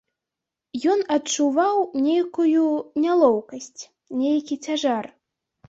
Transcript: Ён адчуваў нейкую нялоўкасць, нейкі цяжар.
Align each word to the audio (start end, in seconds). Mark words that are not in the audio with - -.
Ён 0.93 1.03
адчуваў 1.15 1.77
нейкую 2.07 2.65
нялоўкасць, 3.05 3.81
нейкі 4.25 4.61
цяжар. 4.69 5.05